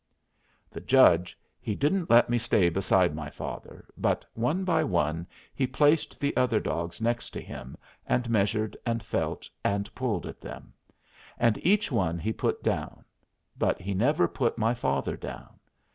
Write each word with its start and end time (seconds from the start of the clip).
The 0.71 0.81
judge 0.81 1.37
he 1.59 1.75
didn't 1.75 2.09
let 2.09 2.27
me 2.27 2.39
stay 2.39 2.69
beside 2.69 3.13
my 3.13 3.29
father, 3.29 3.85
but, 3.95 4.25
one 4.33 4.63
by 4.63 4.83
one, 4.83 5.27
he 5.53 5.67
placed 5.67 6.19
the 6.19 6.35
other 6.35 6.59
dogs 6.59 7.01
next 7.01 7.29
to 7.35 7.39
him 7.39 7.77
and 8.07 8.27
measured 8.27 8.75
and 8.83 9.03
felt 9.03 9.47
and 9.63 9.93
pulled 9.93 10.25
at 10.25 10.41
them. 10.41 10.73
And 11.37 11.63
each 11.63 11.91
one 11.91 12.17
he 12.17 12.33
put 12.33 12.63
down, 12.63 13.05
but 13.59 13.79
he 13.79 13.93
never 13.93 14.27
put 14.27 14.57
my 14.57 14.73
father 14.73 15.15
down. 15.15 15.59